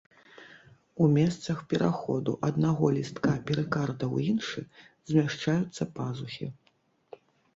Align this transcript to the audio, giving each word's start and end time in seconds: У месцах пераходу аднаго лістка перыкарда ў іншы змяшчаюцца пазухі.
У 1.03 1.09
месцах 1.15 1.57
пераходу 1.73 2.31
аднаго 2.47 2.85
лістка 2.95 3.35
перыкарда 3.51 4.05
ў 4.15 4.17
іншы 4.33 4.59
змяшчаюцца 5.11 5.83
пазухі. 5.99 6.47